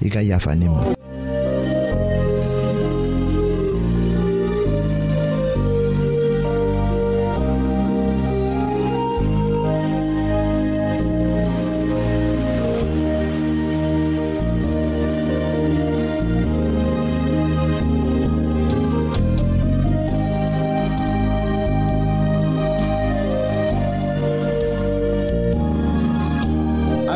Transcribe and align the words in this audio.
i 0.00 0.08
ka 0.10 0.20
yafa 0.22 0.54
ne 0.54 0.68
ma 0.70 0.97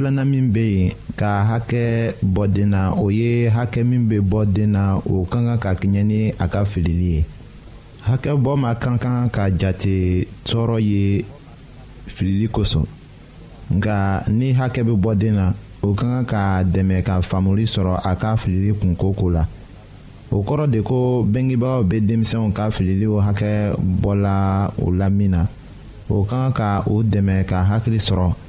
filanan 0.00 0.24
min 0.32 0.48
bɛ 0.48 0.60
yen 0.64 0.90
ka 1.14 1.44
hakɛ 1.44 2.16
bɔ 2.24 2.48
den 2.48 2.70
na 2.72 2.88
o 2.96 3.10
ye 3.12 3.50
hakɛ 3.52 3.84
min 3.84 4.08
bɛ 4.08 4.16
bɔ 4.24 4.46
den 4.50 4.72
na 4.72 4.96
o 4.96 5.26
ka 5.28 5.36
kan 5.44 5.58
ka 5.60 5.74
kɛɲɛ 5.76 6.02
ni 6.08 6.32
a 6.40 6.48
ka 6.48 6.64
filili 6.64 7.16
ye 7.16 7.24
hakɛ 8.08 8.32
bɔ 8.40 8.56
ma 8.56 8.72
ka 8.74 8.96
kan 8.96 9.28
ka 9.28 9.50
jate 9.60 10.24
tɔɔrɔ 10.48 10.80
ye 10.80 11.24
filili 12.08 12.48
kosɔn 12.48 12.86
nka 13.76 14.24
ni 14.32 14.54
hakɛ 14.56 14.80
bɛ 14.88 14.94
bɔ 14.96 15.12
den 15.18 15.34
na 15.36 15.52
o 15.84 15.92
ka 15.92 16.08
kan 16.08 16.24
ka 16.24 16.64
dɛmɛ 16.64 17.02
ka 17.04 17.20
faamuli 17.20 17.66
sɔrɔ 17.68 18.00
a 18.02 18.16
ka 18.16 18.38
filili 18.40 18.72
kunko 18.72 19.12
ko 19.12 19.28
la 19.36 19.44
o 20.32 20.40
kɔrɔ 20.40 20.70
de 20.72 20.80
ko 20.80 21.20
bɛnkɛbaaw 21.28 21.84
bɛ 21.84 22.00
denmisɛnw 22.00 22.50
ka 22.56 22.70
fililiw 22.72 23.20
hakɛ 23.20 23.76
bɔla 23.76 24.72
o 24.80 24.88
la 24.92 25.10
min 25.10 25.32
na 25.36 25.44
o 26.08 26.24
ka 26.24 26.48
kan 26.48 26.52
ka 26.56 26.84
o 26.88 27.02
dɛmɛ 27.04 27.44
ka 27.44 27.60
hakili 27.68 27.98
sɔrɔ. 28.00 28.48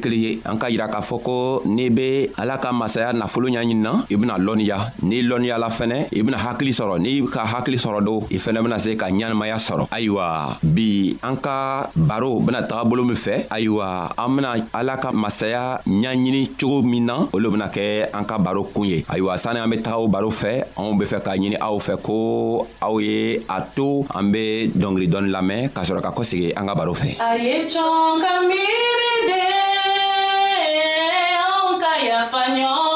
kelen 0.00 0.18
ye 0.18 0.30
an 0.48 0.58
ka 0.58 0.66
yira 0.72 0.88
k'a 0.90 1.00
fɔ 1.04 1.18
ko 1.22 1.36
n'i 1.68 1.88
be 1.92 2.28
ala 2.40 2.56
ka 2.58 2.72
masaya 2.72 3.12
nafolo 3.12 3.46
ɲaɲinina 3.52 4.06
i 4.08 4.16
bena 4.16 4.36
lɔnniya 4.40 4.92
n'i 5.04 5.20
lɔnniyala 5.28 5.68
fɛnɛ 5.70 6.08
i 6.16 6.22
bena 6.24 6.38
hakili 6.40 6.72
sɔrɔ 6.72 6.98
n'i 6.98 7.12
ka 7.28 7.44
hakili 7.44 7.76
sɔrɔ 7.76 7.98
do 8.04 8.14
i 8.32 8.38
fɛnɛ 8.40 8.58
bena 8.64 8.78
se 8.80 8.96
ka 8.96 9.06
ɲanamaya 9.12 9.56
sɔrɔ 9.60 9.86
ayiwa 9.92 10.56
bi 10.64 11.14
an 11.22 11.36
ka 11.36 11.88
baro 11.94 12.40
bena 12.40 12.62
taga 12.64 12.88
bolo 12.88 13.04
min 13.04 13.14
fɛ 13.16 13.46
ayiwa 13.52 14.10
an 14.18 14.30
bena 14.36 14.50
ala 14.74 14.96
ka 14.96 15.12
masaya 15.12 15.78
ɲaɲini 15.86 16.56
cogo 16.58 16.82
min 16.82 17.04
na 17.06 17.26
o 17.32 17.36
lo 17.38 17.50
bena 17.52 17.68
kɛ 17.68 18.10
an 18.14 18.24
ka 18.24 18.38
baro 18.40 18.64
kun 18.64 18.84
ye 18.88 19.04
ayiwa 19.06 19.36
sanni 19.36 19.60
an 19.60 19.68
be 19.70 19.78
taga 19.78 19.98
o 20.00 20.08
baro 20.08 20.30
fɛ 20.32 20.64
anw 20.80 20.96
be 20.98 21.04
fɛ 21.04 21.20
k'a 21.22 21.36
ɲini 21.36 21.56
aw 21.60 21.76
fɛ 21.76 22.00
ko 22.02 22.66
aw 22.80 22.96
ye 22.98 23.42
a 23.48 23.58
to 23.76 24.06
an 24.16 24.30
be 24.32 24.70
dɔngeri 24.72 25.08
dɔɔni 25.10 25.30
lamɛn 25.34 25.68
k'a 25.74 25.84
sɔrɔ 25.84 26.00
ka 26.02 26.10
kɔsegi 26.14 26.52
an 26.56 26.64
ka 26.66 26.74
baro 26.74 26.94
fɛ 26.94 27.16
a 27.20 27.36
ye 27.36 27.64
cɔn 27.66 28.20
ka 28.22 28.32
miiri 28.48 29.12
de 29.28 29.49
español. 32.22 32.89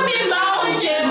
bimbo, 0.00 0.78
Jim. 0.80 1.01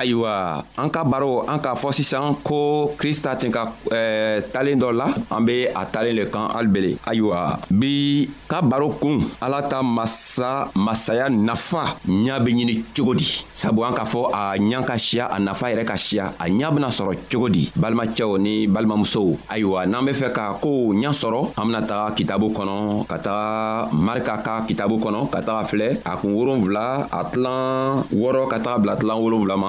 ayiwa 0.00 0.64
an 0.80 0.88
ka 0.88 1.04
baro 1.04 1.44
an 1.44 1.60
k'a 1.60 1.76
fɔ 1.76 1.92
sisan 1.92 2.32
ko 2.44 2.88
krista 2.96 3.36
tun 3.36 3.52
ka 3.52 3.68
eh, 3.92 4.40
talen 4.52 4.80
dɔ 4.80 4.88
la 4.96 5.06
an 5.28 5.44
be 5.44 5.66
a 5.68 5.84
talen 5.84 6.16
le 6.16 6.24
kan 6.32 6.48
alibele 6.56 6.96
ayiwa 7.04 7.58
bi 7.68 8.24
ka 8.48 8.62
baro 8.64 8.88
kun 8.96 9.20
ala 9.44 9.60
ta 9.68 9.82
masa 9.84 10.72
masaya 10.74 11.28
nafa 11.28 12.00
ɲa 12.08 12.40
be 12.42 12.50
ɲini 12.56 12.74
cogo 12.96 13.14
di 13.14 13.24
sabu 13.52 13.84
an 13.84 13.92
k'a 13.94 14.04
fɔ 14.08 14.20
a 14.32 14.42
ɲa 14.56 14.80
ka 14.88 14.96
siya 14.96 15.28
a 15.28 15.36
nafa 15.38 15.68
yɛrɛ 15.72 15.84
ka 15.84 15.96
siya 15.96 16.32
a 16.40 16.48
ɲa 16.48 16.72
bena 16.72 16.88
sɔrɔ 16.88 17.14
cogo 17.30 17.48
di 17.52 17.68
balimacɛw 17.76 18.40
ni 18.40 18.66
balimamusow 18.68 19.36
ayiwa 19.52 19.84
n'an 19.86 20.04
be 20.08 20.12
fɛ 20.16 20.32
ka 20.32 20.54
kow 20.56 20.96
ɲa 20.96 21.12
sɔrɔ 21.12 21.52
an 21.60 21.64
bena 21.68 21.80
taga 21.86 22.14
kitabu 22.16 22.48
kɔnɔ 22.56 23.06
ka 23.06 23.16
taga 23.16 23.92
marika 23.92 24.40
ka 24.40 24.64
kitabu 24.64 24.96
kɔnɔ 24.96 25.28
ka 25.28 25.44
taga 25.44 25.68
filɛ 25.68 26.00
a 26.06 26.16
kun 26.16 26.32
wolonfila 26.32 27.04
a 27.12 27.20
tilan 27.28 28.04
wɔrɔ 28.08 28.48
ka 28.48 28.56
taga 28.64 28.78
bila 28.80 28.96
tilan 28.96 29.20
wolonfila 29.20 29.56
ma 29.58 29.68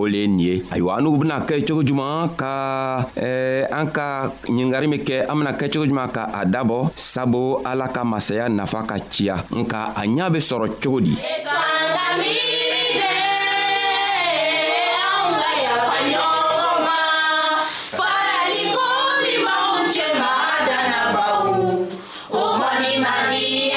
o 0.00 0.06
le 0.08 0.18
ye 0.24 0.26
nin 0.26 0.40
ye 0.40 0.52
ayiwa 0.72 1.00
n'u 1.00 1.16
bena 1.20 1.40
kɛ 1.44 1.60
cogo 1.68 1.82
juman 1.84 2.28
ka 2.40 3.04
eh, 3.20 3.66
an 3.70 3.86
ka 3.92 4.32
ɲingari 4.54 4.86
min 4.88 5.04
kɛ 5.04 5.26
an 5.28 5.36
bena 5.38 5.52
kɛ 5.52 5.66
cogo 5.72 5.84
juman 5.86 6.08
ka 6.10 6.22
a 6.34 6.40
dabɔ 6.52 6.88
sabu 6.96 7.60
ala 7.70 7.86
ka 7.94 8.02
masaya 8.04 8.48
nafa 8.48 8.80
ka 8.88 8.96
ciya 9.12 9.36
nka 9.60 9.92
a 9.92 10.02
ɲa 10.16 10.26
be 10.32 10.40
sɔrɔ 10.40 10.66
cogo 10.82 11.00
di 11.04 11.14
Thank 11.20 11.82
you. 23.52 23.69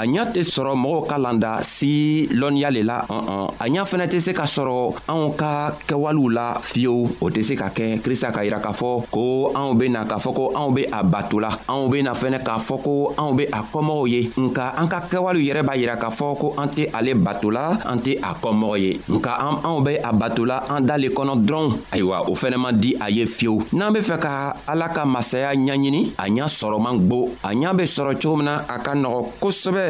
a 0.00 0.06
ɲa 0.06 0.24
tɛ 0.32 0.40
sɔrɔ 0.42 0.74
mɔgɔw 0.76 1.02
ka 1.06 1.16
landa 1.18 1.60
si 1.62 2.24
lɔnniya 2.32 2.70
le 2.72 2.82
la 2.82 3.04
ɔn 3.08 3.50
a 3.60 3.66
ɲa 3.68 3.84
fɛnɛ 3.84 4.06
tɛ 4.08 4.20
se 4.20 4.32
ka 4.32 4.44
sɔrɔ 4.48 4.94
anw 5.08 5.32
ka 5.36 5.76
kɛwalew 5.86 6.30
la 6.32 6.56
fiyewu 6.60 7.16
o 7.20 7.28
tɛ 7.28 7.42
se 7.44 7.54
ka 7.54 7.68
kɛ 7.68 8.00
krista 8.00 8.32
ka 8.32 8.40
yira 8.42 8.60
k'a 8.64 8.72
fɔ 8.72 9.04
ko 9.10 9.52
anw 9.54 9.74
bena 9.76 10.04
k'a 10.04 10.16
fɔ 10.16 10.32
ko 10.32 10.52
anw 10.56 10.70
be 10.74 10.84
a 10.90 11.02
bato 11.04 11.38
la 11.40 11.50
anw 11.68 11.90
bena 11.90 12.12
fɛnɛ 12.14 12.40
k'a 12.42 12.56
fɔ 12.58 12.82
ko 12.82 13.14
anw 13.18 13.34
be 13.36 13.44
a 13.52 13.60
kɔmɔgɔw 13.72 14.08
ye 14.08 14.22
nka 14.38 14.72
an 14.80 14.88
ka 14.88 15.00
kɛwalew 15.10 15.42
yɛrɛ 15.44 15.62
b'a 15.68 15.76
yira 15.76 15.96
k'a 16.00 16.08
fɔ 16.10 16.36
ko 16.38 16.54
an 16.56 16.68
tɛ 16.68 16.88
ale 16.94 17.14
bato 17.14 17.50
la 17.52 17.76
an 17.84 17.98
tɛ 18.00 18.16
a 18.22 18.32
kɔmɔgɔ 18.40 18.78
ye 18.80 18.94
nka 19.10 19.32
an 19.48 19.56
anw 19.68 19.80
be 19.84 19.96
a 19.98 20.12
bato 20.12 20.44
la 20.46 20.58
an 20.70 20.80
dalen 20.86 21.10
kɔnɔ 21.12 21.44
dɔrɔn 21.44 21.76
ayiwa 21.92 22.26
o 22.30 22.34
fɛnɛ 22.34 22.56
man 22.58 22.76
di 22.80 22.96
a 22.98 23.10
ye 23.10 23.26
fiyewu 23.26 23.66
n'an 23.74 23.92
be 23.92 24.00
fɛ 24.00 24.18
ka 24.18 24.56
ala 24.66 24.88
ka 24.88 25.04
masaya 25.04 25.52
ɲaɲini 25.54 26.12
a 26.18 26.24
ɲa 26.26 26.48
sɔrɔ 26.48 26.80
man 26.80 26.98
gbo 27.06 27.28
a 27.44 27.48
ɲa 27.52 27.76
be 27.76 27.82
sɔrɔ 27.84 28.14
cogo 28.20 28.36
min 28.36 28.46
na 28.46 28.60
a 28.68 28.78
ka 28.78 28.92
nɔgɔ 28.94 29.26
kosɛbɛ 29.40 29.89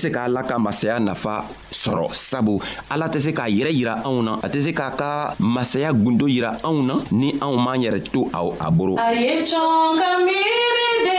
se 0.01 0.09
ka 0.09 0.23
ala 0.25 0.41
ka 0.49 0.55
masaya 0.57 0.97
nafa 0.99 1.33
sɔrɔ 1.81 2.07
sabu 2.29 2.55
ala 2.91 3.05
tɛ 3.13 3.19
se 3.25 3.31
k'a 3.37 3.45
yɛrɛ 3.55 3.71
yira 3.79 3.93
anw 4.07 4.17
na 4.25 4.31
a 4.45 4.47
tɛ 4.53 4.59
se 4.65 4.71
k'a 4.73 4.89
ka 5.01 5.09
masaya 5.39 5.93
gundo 5.93 6.25
yira 6.27 6.51
anw 6.67 6.77
na 6.89 6.95
ni 7.19 7.29
anw 7.45 7.55
m'an 7.63 7.77
yɛrɛ 7.85 7.99
to 8.13 8.21
a 8.39 8.39
a 8.65 8.67
boro 8.77 8.95
a 9.05 9.07
ye 9.23 9.33
cɔn 9.51 9.93
ka 10.01 10.09
miiri 10.25 10.89
de 11.05 11.17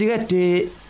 sigɛ 0.00 0.16
tɛ 0.30 0.44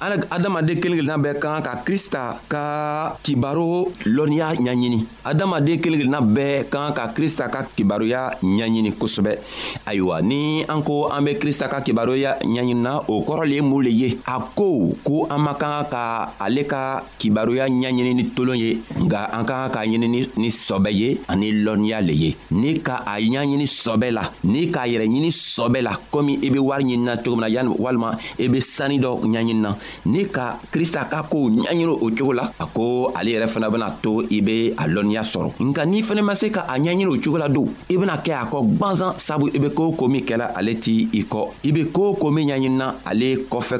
an 0.00 0.16
adamaden 0.32 0.80
kelen 0.80 0.96
kelenna 0.96 1.20
bɛɛ 1.20 1.34
kan 1.38 1.60
ka 1.62 1.76
krista 1.84 2.40
ka 2.48 3.12
kibaro 3.22 3.84
lɔnniya 4.08 4.56
ɲaɲini 4.56 5.04
adamaden 5.28 5.76
kelen 5.76 6.00
kelenna 6.00 6.20
bɛɛ 6.24 6.70
kan 6.72 6.92
ka 6.96 7.12
krista 7.12 7.48
ka 7.52 7.68
kibaroya 7.76 8.32
ɲaɲini 8.40 8.96
kosɛbɛ 8.96 9.36
ayiwa 9.84 10.22
ni 10.24 10.64
an 10.64 10.80
ko 10.82 11.12
an 11.12 11.20
be 11.24 11.34
krista 11.36 11.68
ka 11.68 11.84
kibaroya 11.84 12.40
ɲaɲinina 12.40 13.12
o 13.12 13.20
kɔrɔ 13.20 13.44
le 13.44 13.54
ye 13.56 13.60
mun 13.60 13.82
le 13.84 13.90
ye 13.92 14.16
a 14.26 14.40
ko 14.56 14.96
ko 15.04 15.26
an 15.28 15.36
man 15.44 15.54
kan 15.60 15.84
ka 15.84 16.32
ale 16.40 16.64
ka 16.64 17.04
kibaroya 17.20 17.68
ɲaɲini 17.68 18.14
ni 18.16 18.24
tolon 18.32 18.56
ye 18.56 18.80
nga 19.04 19.28
an 19.36 19.44
ka 19.44 19.68
kan 19.68 19.84
k'a 19.84 19.84
ɲini 19.84 20.24
ni 20.40 20.48
sɔbɛ 20.48 20.90
ye 20.92 21.20
ani 21.28 21.52
lɔnniya 21.60 22.00
le 22.00 22.12
ye 22.16 22.36
ni 22.52 22.80
ka 22.80 23.04
a 23.06 23.20
ɲaɲini 23.20 23.68
sɔbɛ 23.68 24.08
la 24.16 24.24
ni 24.48 24.72
k'a 24.72 24.88
yɛrɛ 24.88 25.04
ɲini 25.04 25.28
sɔbɛ 25.28 25.82
la 25.84 25.92
komi 26.10 26.40
i 26.40 26.48
be 26.48 26.56
wari 26.58 26.84
ɲinina 26.88 27.20
cogo 27.22 27.36
min 27.36 27.50
na 27.52 27.70
walima 27.76 28.16
i 28.40 28.48
be 28.48 28.60
sanni 28.62 28.96
dɔ 28.96 29.20
ɲaɲinina 29.28 29.76
ni 30.08 30.24
ka 30.28 30.58
krista 30.70 31.04
ka 31.10 31.22
kow 31.26 31.48
ɲaɲini 31.50 31.84
o 31.88 32.08
cogo 32.18 32.32
la 32.32 32.44
a 32.58 32.66
ko 32.66 33.12
ale 33.14 33.30
yɛrɛ 33.34 33.46
fana 33.50 33.70
bena 33.70 33.88
to 34.02 34.22
i 34.30 34.38
be 34.40 34.72
a 34.76 34.84
lɔnniya 34.86 35.22
sɔrɔ 35.22 35.52
nka 35.60 35.82
n'i 35.86 36.02
fɛnɛ 36.02 36.22
ma 36.24 36.34
se 36.34 36.50
ka 36.50 36.66
a 36.68 36.78
ɲaɲini 36.78 37.06
o 37.08 37.16
cogo 37.20 37.38
la 37.38 37.48
don 37.48 37.68
i 37.88 37.94
bena 37.96 38.16
kɛ 38.18 38.32
a 38.32 38.44
kɔ 38.46 38.58
gwanzan 38.78 39.16
sabu 39.18 39.48
i 39.50 39.58
be 39.58 39.70
koo 39.70 39.92
ko 39.92 40.06
min 40.08 40.24
kɛla 40.24 40.52
ale 40.56 40.74
t' 40.78 41.08
i 41.12 41.20
kɔ 41.24 41.40
i 41.66 41.70
be 41.72 41.84
koo 41.90 42.14
ko 42.14 42.30
min 42.30 42.46
ɲaɲinina 42.48 42.94
ale 43.04 43.36
kɔfɛ 43.50 43.76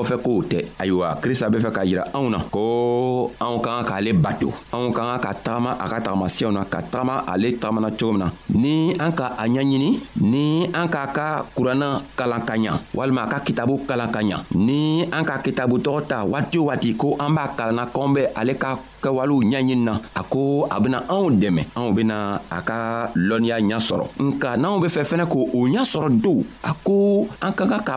kɔfɛkow 0.00 0.40
tɛ 0.48 0.64
ayiwa 0.80 1.20
krista 1.20 1.50
be 1.52 1.58
fɛ 1.60 1.68
k'a 1.72 1.84
yira 1.84 2.04
anw 2.16 2.30
na 2.32 2.38
ko 2.50 3.30
anw 3.38 3.60
ka 3.60 3.84
ka 3.84 3.84
k'ale 3.92 4.16
bato 4.16 4.48
anw 4.72 4.92
ka 4.96 5.02
ka 5.04 5.16
ka 5.20 5.30
tagama 5.44 5.76
a 5.76 5.84
ka 5.92 6.00
tagamasiyɛw 6.00 6.52
na 6.56 6.64
ka 6.64 6.80
tagama 6.80 7.20
ale 7.28 7.52
tagamana 7.60 7.90
cogo 7.92 8.16
min 8.16 8.20
na 8.20 8.32
ni 8.54 8.94
an 8.96 9.12
ka 9.12 9.36
a 9.36 9.44
ɲaɲini 9.44 9.90
ni 10.24 10.64
an 10.72 10.88
k'a 10.88 11.06
ka 11.12 11.26
kuranna 11.54 12.00
kalan 12.16 12.40
ka 12.48 12.54
ɲa 12.56 12.80
walima 12.96 13.22
a 13.22 13.28
ka 13.28 13.40
kitabu 13.44 13.74
kalan 13.86 14.08
ka 14.10 14.20
ɲa 14.24 14.38
ni 14.56 15.04
an 15.12 15.22
ka 15.24 15.36
kitabu 15.44 15.76
tɔgɔ 15.84 16.06
ta 16.08 16.24
waati 16.24 16.56
o 16.58 16.64
waati 16.64 16.96
ko 16.96 17.16
an 17.20 17.34
b'a 17.36 17.52
kalanna 17.52 17.84
kɔn 17.92 18.08
bɛ 18.16 18.22
ale 18.40 18.56
ka 18.56 18.78
kɛwalew 19.04 19.44
ɲaɲini 19.44 19.84
na 19.84 20.00
a 20.16 20.22
ko 20.24 20.64
a 20.70 20.80
bena 20.80 21.04
anw 21.12 21.28
dɛmɛ 21.28 21.76
anw 21.76 21.92
bena 21.92 22.40
a 22.48 22.62
ka 22.62 23.04
lɔnniya 23.16 23.60
ɲa 23.60 23.76
sɔrɔ 23.78 24.04
nka 24.16 24.56
n'anw 24.56 24.80
be 24.80 24.88
fɛ 24.88 25.04
fɛnɛ 25.04 25.28
k'o 25.28 25.44
ɲa 25.68 25.84
sɔrɔ 25.84 26.08
dow 26.24 26.40
a 26.64 26.72
ko 26.72 27.28
an 27.44 27.52
ka 27.52 27.66
kan 27.68 27.84
ka 27.84 27.96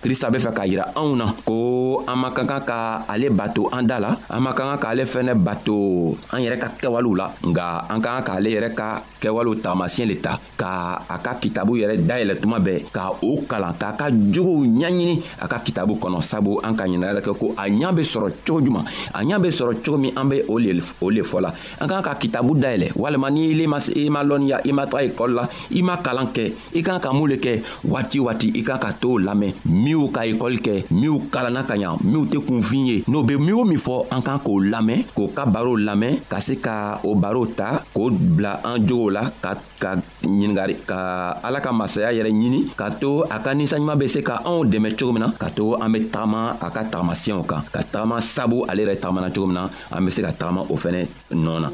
krista 0.01 0.29
be 0.33 0.39
fɛ 0.41 0.49
k'a 0.57 0.65
yira 0.65 0.85
anw 0.97 1.13
na 1.15 1.27
ko 1.45 2.01
an 2.09 2.17
man 2.17 2.33
ka 2.33 2.41
kan 2.49 2.61
ka 2.65 2.77
ale 3.07 3.29
bato 3.29 3.69
an 3.71 3.85
da 3.85 3.99
la 4.01 4.17
an 4.33 4.41
man 4.41 4.53
ka 4.57 4.65
kan 4.65 4.77
k'ale 4.81 5.05
fɛnɛ 5.05 5.37
bato 5.37 6.17
an 6.33 6.41
yɛrɛ 6.41 6.57
ka 6.57 6.67
kɛwalew 6.81 7.15
la 7.15 7.29
nga 7.45 7.85
an 7.85 8.01
ka 8.01 8.17
kan 8.21 8.25
k'ale 8.25 8.49
yɛrɛ 8.49 8.73
ka 8.73 8.87
kɛwalew 9.21 9.61
taamasiyɛn 9.61 10.09
le 10.09 10.15
ta 10.17 10.39
ka 10.57 10.97
a 11.07 11.17
ka 11.21 11.37
kitabu 11.37 11.77
yɛrɛ 11.77 12.01
dayɛlɛ 12.09 12.33
tuma 12.41 12.57
bɛɛ 12.57 12.89
ka 12.89 13.13
o 13.21 13.45
kalan 13.45 13.77
k'a 13.77 13.93
ka 13.93 14.09
jogow 14.09 14.65
ɲaɲini 14.65 15.21
a 15.37 15.47
ka 15.47 15.59
kitabu 15.61 15.93
kɔnɔ 16.01 16.17
sabu 16.23 16.57
an 16.65 16.73
ka 16.75 16.85
ɲinaya 16.89 17.21
kɛ 17.21 17.37
ko 17.37 17.53
a 17.55 17.69
ɲa 17.69 17.93
be 17.95 18.01
sɔrɔ 18.01 18.27
cogo 18.43 18.59
juman 18.65 18.83
a 19.13 19.21
ɲa 19.21 19.37
be 19.39 19.49
sɔrɔ 19.53 19.85
cogo 19.85 19.97
min 20.01 20.17
an 20.17 20.25
be 20.29 20.41
o 20.49 20.57
le 20.57 21.21
fɔ 21.21 21.37
la 21.41 21.53
an 21.79 21.87
ka 21.87 22.01
kan 22.01 22.01
ka 22.01 22.13
kitabu 22.17 22.57
dayɛlɛ 22.57 22.89
walima 22.97 23.29
ni 23.29 23.51
ile 23.53 23.67
ma 23.67 23.77
lɔnniya 23.77 24.65
i 24.65 24.71
ma 24.73 24.85
taga 24.87 25.05
ekɔli 25.13 25.33
la 25.35 25.45
i 25.69 25.81
ma 25.83 25.97
kalan 26.01 26.33
kɛ 26.33 26.51
i 26.73 26.81
kan 26.81 26.97
ka 26.99 27.13
mun 27.13 27.29
le 27.29 27.37
kɛ 27.37 27.61
waati 27.85 28.17
waati 28.19 28.47
i 28.57 28.63
kan 28.65 28.79
ka 28.81 28.89
t'o 28.99 29.19
lamɛn 29.21 29.53
minw 29.91 30.07
ka 30.07 30.23
ekɔli 30.23 30.57
kɛ 30.63 30.73
minw 30.95 31.19
kalanna 31.27 31.67
ka 31.67 31.75
ɲa 31.75 31.99
minw 32.07 32.23
tɛ 32.31 32.39
kunfin 32.47 32.83
ye 32.87 33.03
n'o 33.11 33.23
be 33.27 33.35
min 33.35 33.53
o 33.53 33.63
min 33.65 33.77
fɔ 33.77 34.07
an 34.15 34.21
kan 34.23 34.39
k'o 34.39 34.55
lamɛn 34.71 35.03
k'o 35.15 35.27
ka 35.35 35.43
barow 35.45 35.75
lamɛn 35.75 36.15
ka 36.31 36.39
se 36.39 36.55
ka 36.63 36.99
o 37.03 37.11
barow 37.15 37.43
ta 37.45 37.83
k'o 37.93 38.07
bila 38.09 38.55
an 38.63 38.87
jogow 38.87 39.11
la 39.11 39.27
ka 39.43 39.51
ka 39.83 39.99
ɲiningari 40.23 40.75
ka 40.87 41.35
ala 41.43 41.59
ka 41.59 41.73
masaya 41.75 42.13
yɛrɛ 42.15 42.31
ɲini 42.31 42.59
ka 42.75 42.87
to 43.01 43.23
a 43.27 43.37
ka 43.43 43.51
ninsaɲuman 43.53 43.99
be 43.99 44.07
se 44.07 44.23
ka 44.23 44.39
anw 44.47 44.63
dɛmɛ 44.63 44.95
cogo 44.97 45.11
min 45.11 45.21
na 45.27 45.27
ka 45.37 45.49
to 45.51 45.75
an 45.75 45.91
be 45.91 45.99
tagama 46.07 46.55
a 46.55 46.67
ka 46.71 46.83
tagamasiyɛw 46.87 47.43
kan 47.43 47.61
ka 47.73 47.79
tagama 47.83 48.15
sabu 48.23 48.63
ale 48.69 48.79
yɛrɛ 48.85 48.95
tagamana 48.95 49.27
cogo 49.29 49.47
min 49.51 49.55
na 49.59 49.67
an 49.91 49.99
be 50.05 50.09
se 50.15 50.21
ka 50.23 50.31
tagama 50.31 50.61
o 50.71 50.75
fɛnɛ 50.79 51.01
nɔɔ 51.35 51.59
na 51.63 51.67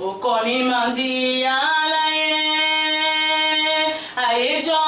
o 0.00 0.08
kɔni 0.22 0.56
man 0.64 0.86
di 0.96 1.44
ala 1.44 2.04
ye 2.16 2.30
a 4.24 4.26
ye 4.40 4.56
jɔn 4.64 4.87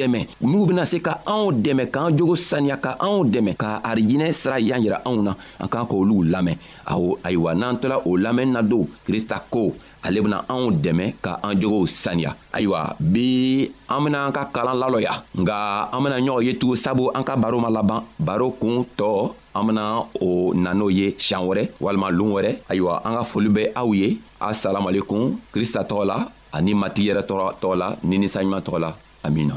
dɛmɛ 0.00 0.20
n'u 0.42 0.66
bena 0.66 0.84
se 0.88 0.98
ka 1.00 1.20
anw 1.26 1.52
dɛmɛ 1.64 1.84
k'an 1.92 2.16
jogo 2.16 2.34
saniya 2.36 2.76
ka 2.80 2.96
anw 3.06 3.24
dɛmɛ 3.32 3.52
ka 3.56 3.68
arijinɛ 3.88 4.32
sira 4.32 4.56
y'an 4.58 4.80
yira 4.84 4.98
anw 5.04 5.22
na 5.22 5.32
an 5.62 5.68
k'an 5.68 5.86
k'olu 5.88 6.22
lamɛn 6.32 6.56
aw 6.92 7.02
ayiwa 7.24 7.54
n'an 7.54 7.76
tola 7.80 7.96
o 8.06 8.16
lamɛnni 8.16 8.52
na 8.52 8.62
don 8.62 8.86
krista 9.06 9.36
ko 9.52 9.74
ale 10.02 10.18
bena 10.24 10.38
anw 10.48 10.72
dɛmɛ 10.84 11.04
ka 11.20 11.32
an 11.44 11.54
jogow 11.60 11.84
saniya 11.86 12.30
ayiwa 12.56 12.96
bi 12.98 13.68
an 13.88 14.00
bena 14.04 14.18
an 14.26 14.32
ka 14.32 14.48
kalan 14.54 14.76
lalɔya 14.80 15.12
nga 15.40 15.88
an 15.92 16.00
bena 16.02 16.16
ɲɔgɔn 16.18 16.44
ye 16.46 16.52
tugun 16.56 16.76
sabu 16.76 17.10
an 17.16 17.22
ka 17.22 17.36
baro 17.36 17.58
ma 17.60 17.68
laban 17.70 18.00
baro 18.18 18.50
kuun 18.50 18.84
tɔɔ 18.96 19.30
an 19.54 19.62
bena 19.66 19.84
o 20.20 20.52
na 20.54 20.72
n'o 20.72 20.88
ye 20.90 21.12
siɲan 21.18 21.44
wɛrɛ 21.48 21.62
walima 21.80 22.08
loon 22.10 22.32
wɛrɛ 22.34 22.50
ayiwa 22.70 23.02
an 23.04 23.12
ka 23.16 23.22
foli 23.24 23.48
bɛ 23.50 23.62
aw 23.76 23.92
ye 23.92 24.18
asalamalekun 24.40 25.36
krista 25.52 25.82
tɔgɔ 25.84 26.04
la 26.06 26.16
ani 26.52 26.72
matigi 26.74 27.10
yɛrɛ 27.12 27.22
tɔgɔ 27.60 27.74
la 27.78 27.94
ni 28.08 28.16
ninsaɲuman 28.18 28.64
tɔgɔ 28.64 28.78
la 28.80 28.92
amina 29.22 29.56